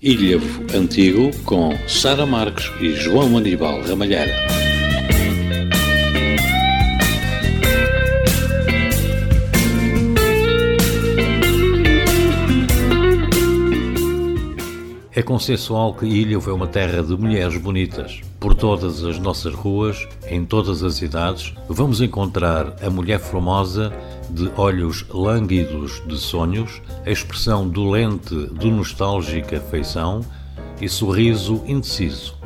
[0.00, 4.32] Ilhavo Antigo com Sara Marques e João Aníbal Ramalheira.
[15.12, 18.20] É consensual que Ilhavo é uma terra de mulheres bonitas.
[18.48, 23.92] Por todas as nossas ruas, em todas as idades, vamos encontrar a mulher formosa
[24.30, 30.22] de olhos lânguidos de sonhos, expressão dolente de nostálgica feição
[30.80, 32.36] e sorriso indeciso.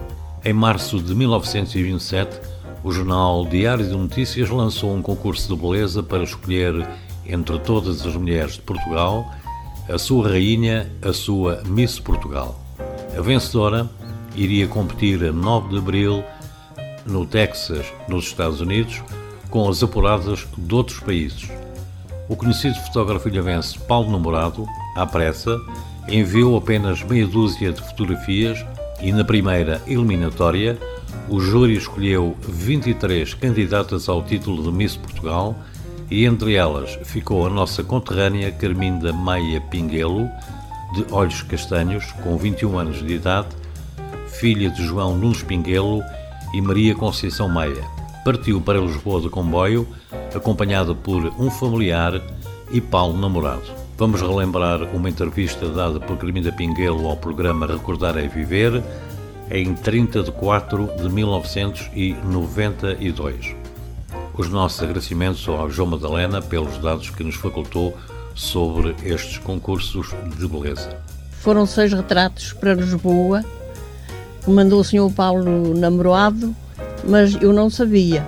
[0.44, 2.36] Em março de 1927,
[2.82, 6.84] o jornal Diário de Notícias lançou um concurso de beleza para escolher
[7.24, 9.24] entre todas as mulheres de Portugal
[9.88, 12.60] a sua rainha, a sua Miss Portugal.
[13.16, 13.88] A vencedora
[14.34, 16.24] iria competir a 9 de abril
[17.06, 19.02] no Texas, nos Estados Unidos,
[19.50, 21.50] com as apuradas de outros países.
[22.28, 25.58] O conhecido fotógrafo ilhavense Paulo Namorado, à pressa,
[26.08, 28.64] enviou apenas meia dúzia de fotografias
[29.00, 30.78] e na primeira eliminatória
[31.28, 35.56] o júri escolheu 23 candidatas ao título de Miss Portugal
[36.10, 40.28] e entre elas ficou a nossa conterrânea Carminda Maia Pinguelo,
[40.94, 43.48] de olhos castanhos, com 21 anos de idade,
[44.32, 46.02] filha de João Nunes Pinguelo
[46.52, 47.84] e Maria Conceição Maia.
[48.24, 49.86] Partiu para Lisboa de comboio,
[50.34, 52.20] acompanhada por um familiar
[52.70, 53.82] e Paulo namorado.
[53.98, 58.82] Vamos relembrar uma entrevista dada por Carminda Pinguelo ao programa Recordar é Viver,
[59.50, 63.54] em 30 de 4 de 1992.
[64.36, 67.94] Os nossos agradecimentos ao João Madalena pelos dados que nos facultou
[68.34, 70.96] sobre estes concursos de beleza.
[71.40, 73.44] Foram seis retratos para Lisboa,
[74.46, 75.10] mandou o Sr.
[75.14, 76.54] Paulo namorado,
[77.04, 78.26] mas eu não sabia.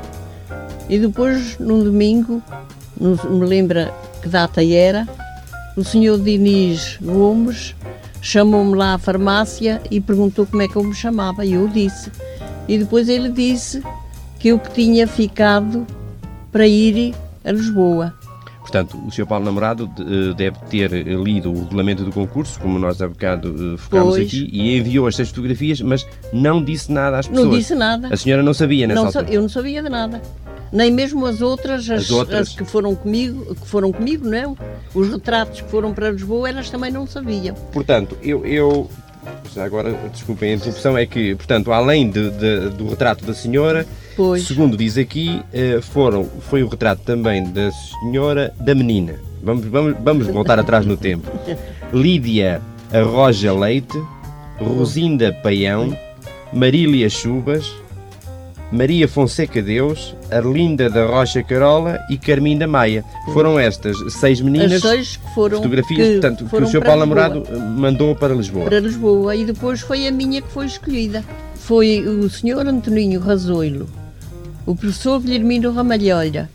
[0.88, 2.42] E depois, num domingo,
[3.00, 5.08] não me lembra que data era,
[5.76, 6.18] o Sr.
[6.22, 7.74] Diniz Gomes
[8.20, 12.10] chamou-me lá à farmácia e perguntou como é que eu me chamava, e eu disse.
[12.68, 13.82] E depois ele disse
[14.38, 15.86] que eu tinha ficado
[16.52, 18.14] para ir a Lisboa.
[18.64, 19.26] Portanto, o Sr.
[19.26, 23.76] Paulo Namorado eh, deve ter lido o regulamento do concurso, como nós há bocado eh,
[23.76, 24.26] focámos Pois.
[24.26, 27.46] aqui, e enviou as seis fotografias, mas não disse nada às pessoas.
[27.46, 28.08] Não disse nada.
[28.10, 29.26] A senhora não sabia nessa Não altura.
[29.30, 30.22] eu não sabia de nada.
[30.72, 32.48] Nem mesmo as outras, as, As outras?
[32.48, 34.56] as que foram comigo, que foram comigo, não.
[34.94, 37.54] Os retratos que foram para Lisboa, elas também não sabiam.
[37.70, 38.90] Portanto, eu, eu
[39.54, 43.86] já agora, desculpem a interrupção, é que, portanto, além de- de- do retrato da senhora,
[44.16, 44.46] Pois.
[44.46, 49.14] segundo diz aqui, eh, foram, foi o retrato também da senhora da menina.
[49.42, 51.30] Vamos, vamos, vamos voltar atrás no tempo.
[51.92, 52.60] Lídia
[52.92, 54.00] Arroja Leite,
[54.58, 55.96] Rosinda Paião,
[56.52, 57.72] Marília Chubas,
[58.72, 63.04] Maria Fonseca Deus, Arlinda da Rocha Carola e Carminda Maia.
[63.32, 65.58] Foram estas seis meninas As seis que foram.
[65.58, 66.78] fotografias, que portanto, que o Sr.
[66.80, 67.00] para Paulo.
[67.00, 67.44] Namorado
[67.76, 68.64] mandou para Lisboa.
[68.64, 69.36] Para Lisboa.
[69.36, 71.24] E depois foi a minha que foi escolhida.
[71.54, 73.88] Foi o senhor Antoninho Razoilo,
[74.66, 76.48] o professor Guilhermino Ramalheira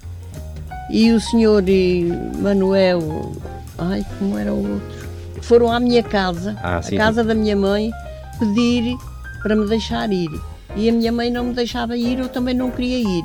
[0.89, 2.05] e o senhor eh,
[2.39, 3.31] Manuel.
[3.77, 5.09] Ai, como era o outro?
[5.41, 7.91] Foram à minha casa, Ah, a sim, casa da minha mãe,
[8.39, 8.95] pedir
[9.41, 10.29] para me deixar ir.
[10.75, 13.23] E a minha mãe não me deixava ir, eu também não queria ir.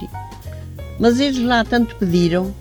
[0.99, 2.55] Mas eles lá tanto pediram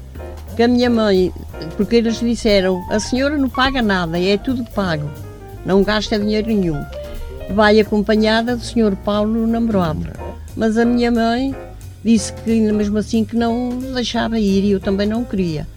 [0.55, 1.31] que a minha mãe,
[1.77, 5.09] porque eles disseram, a senhora não paga nada, é tudo pago,
[5.65, 6.83] não gasta dinheiro nenhum.
[7.51, 10.07] Vai acompanhada do senhor Paulo namorado.
[10.55, 11.55] Mas a minha mãe
[12.03, 15.67] disse que mesmo assim que não deixava ir e eu também não queria.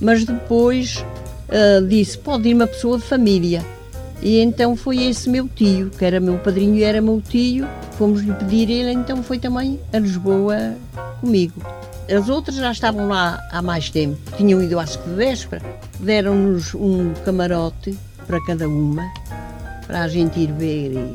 [0.00, 1.04] Mas depois
[1.50, 3.64] ah, disse, pode ir uma pessoa de família.
[4.20, 8.20] E então foi esse meu tio, que era meu padrinho e era meu tio, fomos
[8.20, 10.74] lhe pedir ele, então foi também a Lisboa
[11.20, 11.62] comigo.
[12.10, 15.62] As outras já estavam lá há mais tempo, tinham ido acho que de véspera,
[16.00, 19.08] deram-nos um camarote para cada uma,
[19.86, 21.14] para a gente ir ver e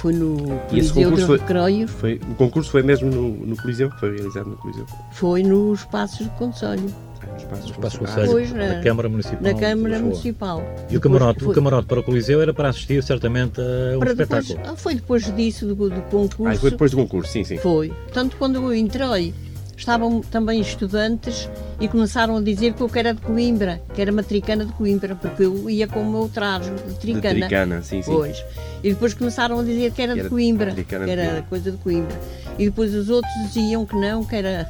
[0.00, 0.36] foi no
[0.68, 3.90] Coliseu concurso dos foi- o concurso foi mesmo no, no Coliseu?
[3.98, 4.86] Foi realizado no Coliseu?
[5.12, 7.98] foi nos Passos do Conselho, Ah, no Espaço Os Passos Conselho.
[7.98, 9.42] Conselho, Pois, na na- Câmara Municipal.
[9.42, 9.98] na Câmara.
[10.00, 10.58] Municipal.
[10.60, 13.96] E o Depois camarote, foi- o camarote para o Coliseu era para assistir certamente a
[13.96, 14.72] um para depois- espetáculo.
[14.72, 16.46] ah, foi depois disso do, do concurso.
[16.46, 17.56] Ah, foi depois do concurso, sim, sim.
[17.58, 17.88] Foi.
[17.88, 19.32] Portanto, quando eu entrei,
[19.78, 21.48] estavam também estudantes
[21.80, 25.14] e começaram a dizer que eu que era de Coimbra, que era matricana de Coimbra,
[25.14, 27.34] porque eu ia com o meu traje de De tricana.
[27.46, 28.12] Tricana, sim, sim.
[28.12, 28.44] Pois.
[28.82, 31.30] E depois começaram a dizer que era Que de era Coimbra, tricana que de era
[31.30, 31.46] Coimbra.
[31.48, 32.20] coisa de Coimbra.
[32.58, 34.68] E depois os outros diziam que não, que era,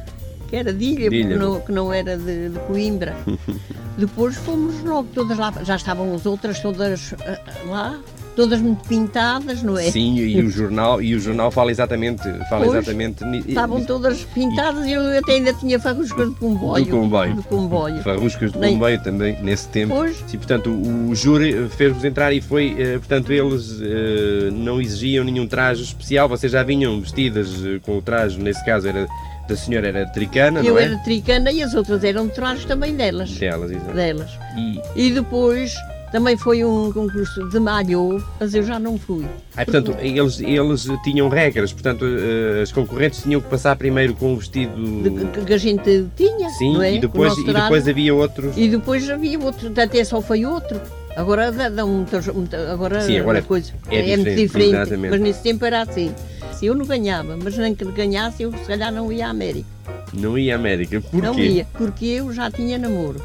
[0.49, 1.29] que era de Ilha, De Ilha.
[1.29, 3.17] porque não, que não era de, de Coimbra.
[3.97, 7.99] depois fomos logo todas lá, já estavam as outras todas ah, lá,
[8.39, 9.91] todas muito pintadas, não é?
[9.91, 14.87] Sim, e o jornal, e o jornal fala exatamente, fala Pois, exatamente Estavam todas pintadas
[14.87, 16.85] e eu até ainda tinha farruscas de comboio.
[16.85, 17.35] do comboio.
[17.35, 18.03] Do comboio.
[18.05, 19.93] Farruscas Nem- comboio também nesse tempo.
[19.93, 20.23] Pois.
[20.25, 25.25] Sim, portanto, o, o júri fez-vos entrar e foi, eh, portanto, eles eh, não exigiam
[25.25, 29.05] nenhum traje especial, vocês já vinham vestidas eh, com o traje, nesse caso era
[29.49, 30.85] da senhora era tricana, Eu não é?
[30.85, 33.31] era tricana e as outras eram trajes também delas.
[33.33, 33.95] Delas, exato.
[33.95, 34.31] delas.
[34.57, 35.75] E, E depois
[36.11, 39.25] também foi um concurso de malho, mas eu já não fui.
[39.57, 44.33] ah, portanto, eles, eles tinham regras, portanto, eh, as concorrentes tinham que passar primeiro com
[44.35, 44.75] o vestido...
[45.03, 46.95] De- que, a gente tinha, Sim, não é?
[46.95, 48.57] e depois, e depois havia outros...
[48.57, 50.81] E depois havia outro, até só foi outro.
[51.17, 54.75] Agora dá, dá muitas, muita- agora, Sim, agora a coisa é é, muito diferente, diferente.
[54.75, 55.11] exatamente.
[55.11, 56.15] Mas nesse tempo era assim.
[56.53, 59.67] Se eu não ganhava, mas nem que ganhasse, eu se calhar não ia à América.
[60.13, 61.01] Não ia à América.
[61.01, 61.27] Porquê?
[61.27, 63.21] Não ia, porque eu já tinha namoro.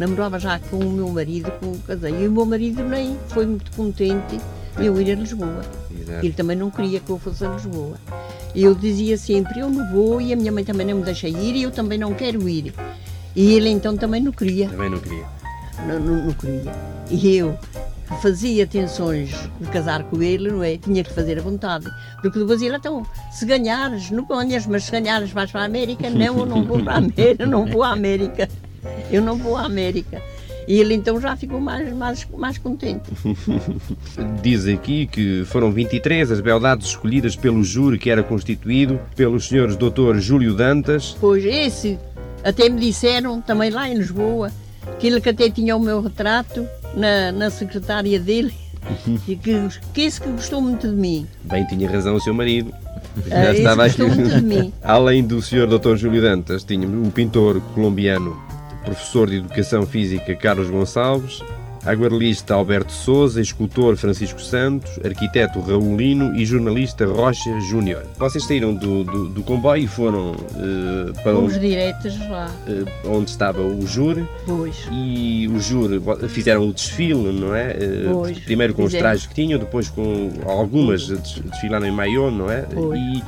[0.00, 2.22] Namorava já com o meu marido, com o casei.
[2.22, 4.40] E o meu marido nem foi muito contente
[4.78, 5.60] de eu ir a Lisboa.
[5.94, 6.24] Exato.
[6.24, 7.98] Ele também não queria que eu fosse a Lisboa.
[8.56, 11.54] Eu dizia sempre, eu não vou, e a minha mãe também não me deixa ir,
[11.54, 12.72] e eu também não quero ir.
[13.36, 15.26] E ele então também não queria, Também não queria.
[15.86, 16.72] não, não, não queria.
[17.10, 17.58] E eu
[18.22, 19.30] fazia tensões
[19.60, 20.78] de casar com ele, não é?
[20.78, 21.86] Tinha que fazer a vontade.
[22.22, 26.08] Porque depois ele, então, se ganhares, não ponhas, mas se ganhares vais para a América,
[26.08, 28.48] não, eu não vou para a América, não vou à América.
[29.10, 30.22] Eu não vou à América.
[30.68, 33.02] E ele então já ficou mais, mais, mais contente.
[34.42, 39.76] Diz aqui que foram 23 as beldades escolhidas pelo júri que era constituído pelos senhores
[39.76, 40.16] Dr.
[40.18, 41.98] Júlio Dantas, Pois esse,
[42.44, 44.52] até me disseram, também lá em Lisboa,
[44.98, 48.52] que ele que até tinha o meu retrato na, na secretária dele,
[49.26, 51.26] e que, que esse que gostou muito de mim.
[51.44, 52.72] bem tinha razão o seu marido.
[53.26, 53.96] Ah, Já esse estava aqui.
[54.02, 54.72] gostou muito de mim.
[54.82, 55.96] Além do senhor Dr.
[55.96, 58.40] Júlio Dantas, tínhamos o pintor colombiano,
[58.84, 61.42] professor de Educação Física Carlos Gonçalves,
[61.84, 68.02] aguarelista Alberto Souza, escultor Francisco Santos, arquiteto Raulino e jornalista Rocha Júnior.
[68.18, 72.84] Vocês saíram do, do, do comboio e foram eh, para Fomos onde, diretas lá, eh,
[73.06, 74.76] onde estava o júri pois.
[74.92, 77.70] e o júri fizeram o desfile, não é?
[77.70, 82.30] Eh, Pois, Primeiro com os trajes que tinham, depois com algumas des- desfilaram em maiô,
[82.30, 82.60] não é?
[82.74, 83.00] Pois.
[83.00, 83.22] E,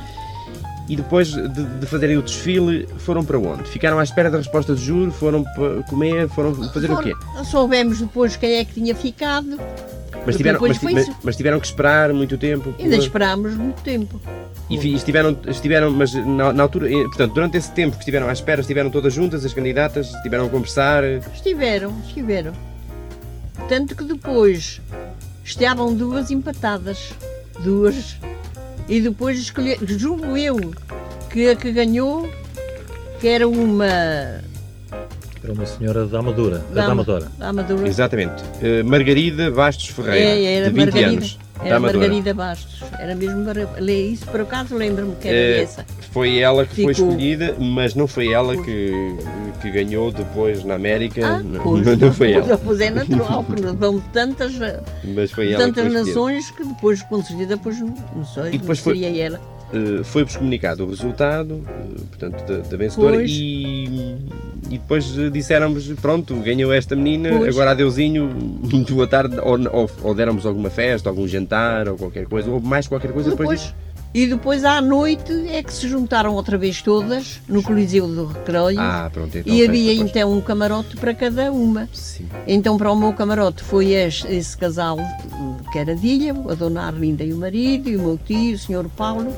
[0.89, 3.63] e depois de, de fazerem o desfile, foram para onde?
[3.69, 7.13] Ficaram à espera da resposta do júri, foram para comer, foram fazer o quê?
[7.45, 9.57] Soubemos depois quem é que tinha ficado,
[10.25, 12.73] Mas tiveram, mas, mas- mas tiveram que esperar muito tempo.
[12.79, 14.19] ainda por- esperámos muito tempo.
[14.69, 18.27] E fi- estiveram, estiveram mas na, na altura, eh, portanto, durante esse tempo que estiveram
[18.29, 21.03] à espera, estiveram todas juntas, as candidatas, estiveram a conversar.
[21.33, 22.53] Estiveram, estiveram.
[23.67, 24.81] Tanto que depois
[25.43, 27.13] estavam duas empatadas.
[27.59, 28.17] Duas.
[28.87, 30.59] E depois escolher, julgo eu,
[31.29, 32.29] que a que ganhou,
[33.19, 37.27] que era uma Era uma senhora da Amadora, da, da, Amadora.
[37.37, 37.87] da Amadora.
[37.87, 38.43] Exatamente.
[38.61, 41.39] Eh, Margarida Bastos Ferreira, É, era de 20 Margarida, anos.
[41.59, 41.99] da era Amadora.
[41.99, 42.83] Margarida Bastos.
[42.99, 43.43] Era mesmo
[44.11, 45.85] isso, por acaso lembro-me que era Eh, essa.
[46.13, 48.91] Foi ela que foi escolhida, mas não foi ela que,
[49.61, 51.25] que ganhou depois na América.
[51.25, 52.55] Ah, não, pois, não foi ela.
[52.57, 54.53] Pois é natural, porque vão tantas,
[55.03, 56.05] Mas foi ela que tantas escolhida.
[56.07, 59.41] nações que depois, com certeza, depois não, não sei, E depois não foi- seria ela.
[59.73, 63.31] Eh, Foi-vos comunicado o resultado, eh, portanto, da, da vencedora, Pois.
[63.31, 64.15] e,
[64.69, 67.55] e depois eh, disseram-vos: pronto, ganhou esta menina, Pois.
[67.55, 68.27] agora adeusinho,
[68.71, 72.61] muito boa tarde, ou, ou, ou deram-vos alguma festa, algum jantar, ou qualquer coisa, ou
[72.61, 73.75] mais qualquer coisa depois, Depois.
[74.13, 78.79] E depois à noite é que se juntaram outra vez todas no Coliseu do Recreio
[78.79, 79.51] Ah, pronto, então.
[79.53, 80.09] e havia depois.
[80.11, 81.89] então um camarote para cada uma.
[81.93, 82.27] Sim.
[82.47, 84.97] Então para o meu camarote foi este, esse casal
[85.71, 88.57] que era de Ilha, a dona Arlinda e o marido, e o meu tio, o
[88.59, 89.33] senhor Paulo,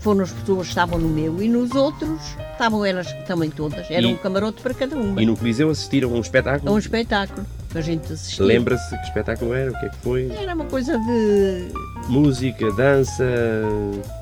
[0.00, 2.20] foram as pessoas que estavam no meu e nos outros
[2.52, 3.90] estavam elas também todas.
[3.90, 5.22] Era E- um camarote para cada uma.
[5.22, 6.70] E no Coliseu assistiram a um espetáculo?
[6.70, 8.44] A um espetáculo que a gente assistia.
[8.44, 9.70] Lembra-se que espetáculo era?
[9.70, 10.30] O que é que foi?
[10.36, 11.68] Era uma coisa de.
[12.08, 13.24] Música, dança.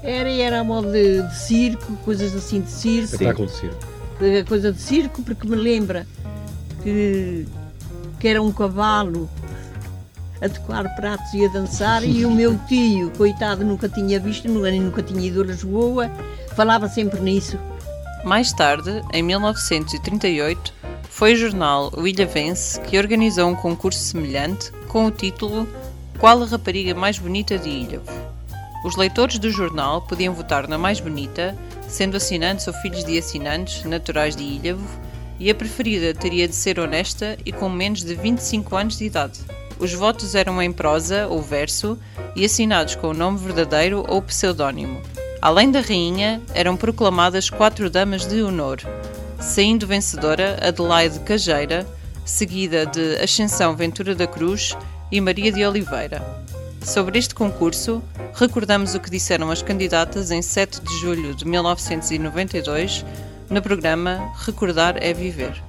[0.03, 3.15] Era, era a modo de, de circo, coisas assim de circo.
[3.15, 3.77] Espetáculo de circo.
[4.21, 6.07] eh, coisa de circo, porque me lembra
[6.83, 7.47] que,
[8.21, 9.29] que era um cavalo
[10.41, 14.71] a tocar pratos e a dançar, e o meu tio, coitado, nunca tinha visto, nunca,
[14.71, 16.11] nunca tinha ido a Lisboa,
[16.55, 17.59] falava sempre nisso.
[18.25, 20.73] Mais tarde, em 1938,
[21.19, 25.69] foi o jornal O Ilha Vence que organizou um concurso semelhante com o título
[26.17, 28.07] Qual a rapariga mais bonita de Ilhavo?
[28.85, 31.59] Os leitores do jornal podiam votar na mais bonita,
[31.89, 34.87] sendo assinantes ou filhos de assinantes naturais de Ilhavo,
[35.41, 39.41] e a preferida teria de ser honesta e com menos de 25 anos de idade.
[39.77, 41.99] Os votos eram em prosa ou verso
[42.37, 45.03] e assinados com o nome verdadeiro ou pseudónimo.
[45.43, 48.79] Além da rainha, eram proclamadas quatro damas de honor,
[49.41, 51.87] saindo vencedora Adelaide Cajeira,
[52.25, 54.77] seguida de Ascensão Ventura da Cruz
[55.11, 56.23] e Maria de Oliveira.
[56.83, 58.03] Sobre este concurso,
[58.35, 63.05] recordamos o que disseram as candidatas em 7 de julho de 1992
[63.51, 65.63] no programa Recordar é Viver.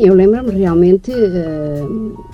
[0.00, 2.24] Eu lembro-me realmente uh,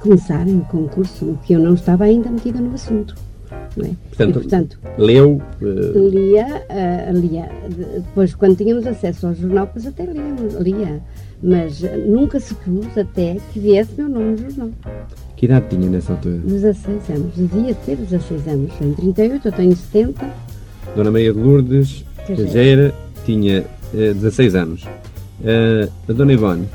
[0.00, 3.14] começar o concurso, que eu não estava ainda metida no assunto.
[3.78, 3.90] É?
[4.08, 5.40] Portanto, e, portanto leu.
[5.60, 6.08] Uh...
[6.08, 7.48] Lia, uh, lia.
[7.68, 10.34] Depois, quando tínhamos acesso ao jornal, depois até lia.
[10.60, 11.00] lia.
[11.42, 14.70] Mas nunca se pôs até que viesse meu nome no jornal.
[15.36, 16.38] Que idade tinha nessa altura?
[16.38, 17.34] 16 anos.
[17.34, 18.72] Devia ter 16 anos.
[18.80, 20.30] Em 38, eu tenho 70.
[20.94, 22.92] Dona Maria de Lourdes Cajeira
[23.24, 24.84] tinha uh, 16 anos.
[25.40, 26.68] Uh, a Dona Ivone?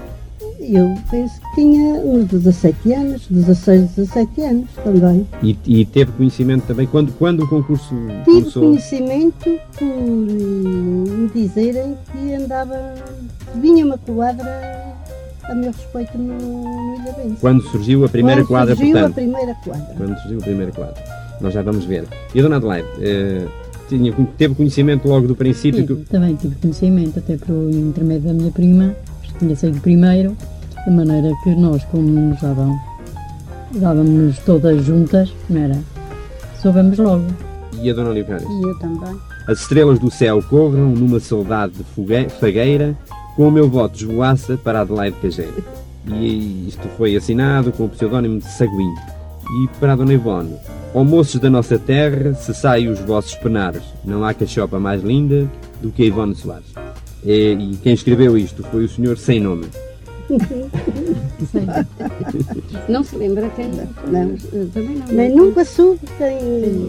[0.68, 5.28] Eu penso que tinha uns 17 anos, 16, 17 anos também.
[5.44, 7.94] E, e teve conhecimento também, quando, quando o concurso
[8.24, 8.64] Tive começou?
[8.64, 12.96] conhecimento por me dizerem que andava,
[13.56, 14.96] vinha uma quadra
[15.44, 17.38] a meu respeito no, no Ilha Bence.
[17.42, 19.12] Quando surgiu a primeira Quando quadra, surgiu portanto?
[19.12, 19.96] a primeira quadra.
[19.96, 21.04] Quando surgiu a primeira quadra.
[21.42, 22.06] Nós já vamos ver.
[22.34, 22.88] E a Dona Adelaide?
[22.98, 23.50] Uh,
[23.88, 25.86] tinha, teve conhecimento logo do princípio?
[25.86, 26.10] Tive, que...
[26.10, 30.36] também tive conhecimento, até por intermédio da minha prima, que tinha saído primeiro,
[30.86, 32.80] de maneira que nós, como nos davam,
[33.74, 35.80] dávamos todas juntas, não era?
[36.62, 37.26] Soubemos logo.
[37.82, 38.48] E a Dona Leocádia?
[38.48, 39.16] E eu também.
[39.48, 42.96] As estrelas do céu corram numa saudade de fogue- fagueira,
[43.36, 45.54] com o meu voto esvoaça para Adelaide Cageira.
[46.08, 48.94] E isto foi assinado com o pseudónimo de Saguim.
[49.64, 50.56] E para a Dona Ivone,
[50.94, 55.48] ó moços da nossa terra, cessai os vossos penares, não há cachopa mais linda
[55.82, 56.74] do que a Ivone Soares.
[57.24, 59.66] E, e quem escreveu isto foi o senhor sem nome.
[62.90, 63.70] Não se lembra quem?
[64.12, 64.36] Não.
[64.54, 65.08] eu também não.
[65.08, 66.40] Nem nunca soube quem,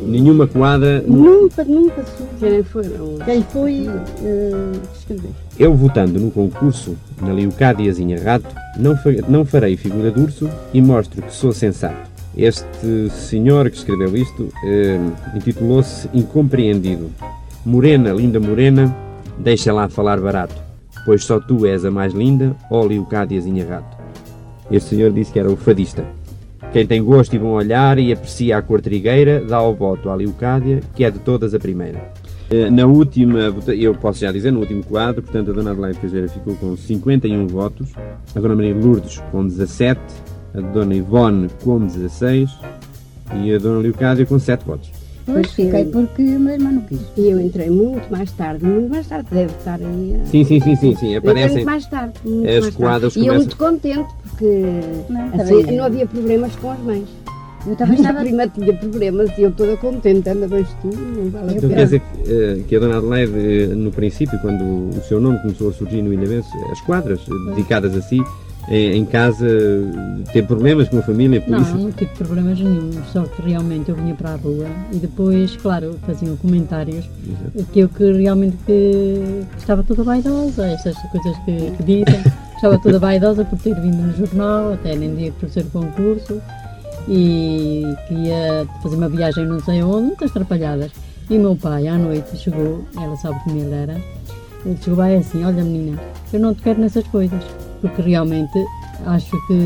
[0.07, 1.03] Nenhuma quadra.
[1.07, 3.19] nunca, nunca soube Quem foram?
[3.25, 3.87] quem foi
[4.23, 5.31] eh, que escreveu.
[5.59, 8.47] Eu votando no concurso, na Leocádiazinha Rato,
[8.79, 12.11] não, fa- não farei figura de urso e mostro que sou sensato.
[12.37, 14.99] Este senhor que escreveu isto eh,
[15.35, 17.11] intitulou-se Incompreendido.
[17.65, 18.95] Morena, linda morena,
[19.39, 20.55] deixa lá falar barato,
[21.07, 23.97] pois só tu és a mais linda, ó Leocádiazinha Rato.
[24.71, 26.05] Este senhor disse que era o fadista.
[26.73, 30.15] Quem tem gosto e bom olhar e aprecia a cor trigueira, dá o voto à
[30.17, 32.13] Leocádia, que é de todas a primeira.
[32.51, 36.29] Eh, Na última, eu posso já dizer, no último quadro, portanto, a Dona Adelaide Caseira
[36.29, 37.93] ficou com 51 votos,
[38.35, 40.01] a Dona Maria Lourdes com 17,
[40.55, 42.51] a Dona Ivone com 16
[43.43, 44.96] e a Dona Leocádia com 7 votos.
[45.27, 47.01] Pois fiquei porque o meu irmão não quis.
[47.17, 50.21] E eu entrei muito mais tarde, muito mais tarde, deve estar aí.
[50.23, 51.51] a- Sim, sim, sim, sim, sim aparecem.
[51.51, 52.15] muito mais tarde.
[52.25, 53.27] Muito as mais quadras tarde.
[53.27, 54.63] E eu muito contente, porque
[55.11, 57.09] Não, assim, também não havia problemas com as mães.
[57.67, 58.21] Eu também A estava.
[58.21, 61.75] prima tinha problemas e eu toda contente, anda bem tu, não vale a Então pena.
[61.75, 64.63] quer dizer que, eh, que a Dona Adelaide, eh, no princípio, quando
[64.97, 68.21] o seu nome começou a surgir no Ilhavense, as quadras eh, dedicadas a si,
[68.69, 69.47] em, em casa,
[70.33, 71.77] teve problemas com a família, por Não, isso.
[71.77, 75.97] não tive problemas nenhum, só que realmente eu vinha para a rua e depois, claro,
[76.05, 77.09] faziam comentários
[77.73, 82.23] que eu que realmente que estava toda vaidosa, estas coisas que, que dizem,
[82.55, 86.41] estava toda vaidosa por ter vindo no jornal, até nem dia por ser concurso,
[87.09, 90.91] e que ia fazer uma viagem não sei onde, muitas atrapalhadas.
[91.29, 93.97] E o meu pai à noite chegou, ela sabe como ele era,
[94.65, 96.01] ele chegou lá e assim, olha menina,
[96.33, 97.43] eu não te quero nessas coisas,
[97.81, 98.59] porque realmente
[99.07, 99.59] acho que,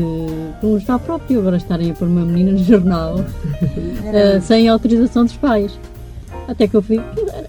[0.59, 3.15] que não está próprio agora estarem a pôr uma menina no jornal
[4.13, 5.77] eh, sem autorização dos pais.
[6.47, 6.99] Até que eu fui,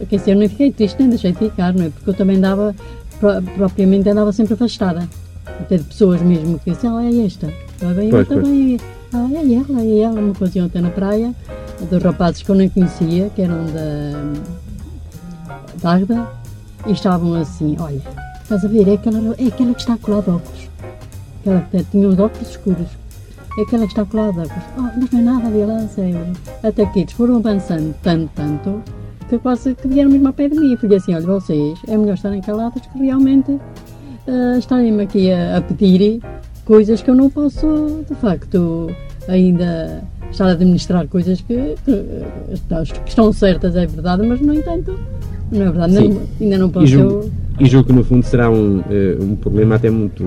[0.09, 1.89] quer dizer, eu nem fiquei triste, nem deixei de ficar, não é?
[1.89, 2.75] Porque eu também andava,
[3.19, 5.09] pro- propriamente andava sempre afastada.
[5.61, 8.79] Até de pessoas mesmo que diziam, ah, é esta, vai bem, Pois, também,
[9.13, 11.35] ah, é ela, é ela, uma coisa ontem na praia,
[11.91, 14.33] dos rapazes que eu nem conhecia, que eram da,
[15.83, 16.27] da Agda,
[16.87, 18.01] e estavam assim, olha,
[18.55, 20.69] estás a ver, é aquela, é aquela que está colada de óculos.
[21.41, 22.87] Aquela que tinha os óculos escuros.
[23.59, 24.65] É aquela que está colada de óculos.
[24.77, 26.05] Oh, mas não é nada, violência.
[26.63, 28.83] Até que eles foram avançando tanto, tanto,
[29.29, 30.75] que quase que vieram mesmo ao pé de mim.
[30.75, 33.59] E falei assim, olha, vocês, é melhor estarem caladas que realmente
[34.29, 36.21] ah, estarem-me aqui a, a pedir
[36.65, 38.91] coisas que eu não posso, de facto,
[39.29, 42.05] ainda estar a administrar coisas que, que,
[43.03, 44.99] que estão certas, é verdade, mas no entanto,
[45.51, 46.87] não é verdade, não- ainda não posso.
[47.61, 50.25] E julgo que no fundo será um, eh, um problema até muito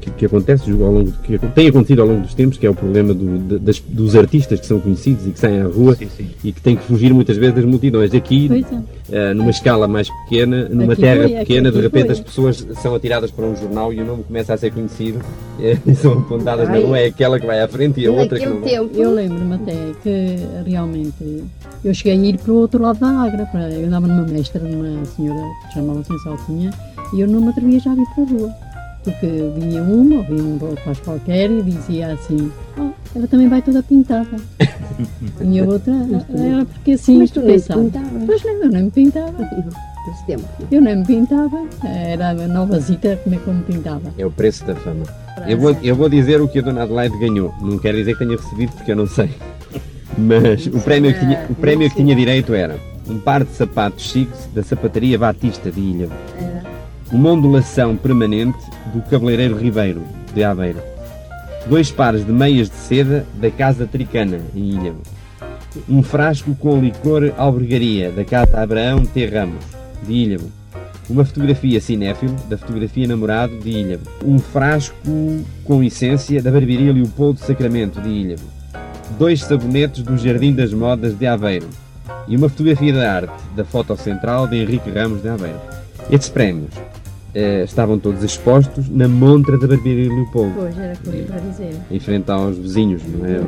[0.00, 2.70] que, que acontece julgo, ao longo que tem acontecido ao longo dos tempos, que é
[2.70, 5.96] o problema do- de- das- dos artistas que são conhecidos e que saem à rua
[6.44, 8.14] e que têm que fugir muitas vezes das multidões.
[8.14, 8.50] Aqui,
[9.10, 9.30] é.
[9.30, 12.12] eh, numa escala mais pequena, numa Aqui terra foi, aqui- pequena, de aqui repente foi.
[12.12, 15.18] as pessoas são atiradas para um jornal e o nome começa a ser conhecido
[15.60, 16.82] eh, e são apontadas na Ai.
[16.82, 18.70] rua, é aquela que vai à frente e a outra que não vai.
[18.70, 20.36] tempo, Eu lembro-me até que
[20.66, 21.44] realmente
[21.84, 23.46] eu cheguei a ir para o outro lado da Agra.
[23.46, 26.69] Para, eu andava numa mestra, numa senhora que chamava-se Saltinha,
[27.12, 28.54] e eu não me atrevia já a vir para a rua.
[29.02, 29.26] Porque
[29.58, 33.82] vinha uma, ou vinha um rapaz qualquer e dizia assim: Oh, ela também vai toda
[33.82, 34.36] pintada.
[35.40, 37.82] E a outra era porque assim, Mas tu pensava.
[38.26, 39.32] Pois não, eu nem me pintava.
[40.26, 40.44] Tempo.
[40.70, 41.66] Eu nem me pintava.
[41.82, 44.12] Era a novazita como é que eu me pintava.
[44.18, 45.04] É o preço da fama.
[45.46, 47.54] Eu vou, eu vou dizer o que a Dona Adelaide ganhou.
[47.62, 49.30] Não quero dizer que tenha recebido porque eu não sei.
[50.18, 54.04] Mas o prémio, que tinha, o prémio que tinha direito era um par de sapatos
[54.04, 56.08] chiques da sapataria Batista de Ilha.
[57.12, 58.58] Uma ondulação permanente
[58.94, 60.80] do cabeleireiro Ribeiro, de Aveiro.
[61.66, 64.94] Dois pares de meias de seda da Casa Tricana, em Ilha.
[65.88, 69.26] Um frasco com licor albergaria da Casa Abraão T.
[69.26, 69.64] Ramos,
[70.04, 70.38] de Ilha.
[71.08, 74.00] Uma fotografia cinéfilo da fotografia namorado de Ilha.
[74.24, 78.36] Um frasco com essência da barbearia Leopoldo Sacramento de Ilha.
[79.18, 81.68] Dois sabonetes do Jardim das Modas de Aveiro.
[82.28, 85.60] E uma fotografia da arte da Foto Central de Henrique Ramos de Aveiro.
[86.08, 86.70] Estes prémios
[87.34, 91.74] eh, estavam todos expostos na montra da barbearia Leopoldo, Pois, era coisa para dizer.
[91.90, 93.40] em frente aos vizinhos, não é?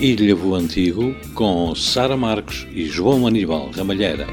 [0.00, 4.26] Ilhavo Antigo com Sara Marcos e João Aníbal Ramalheira.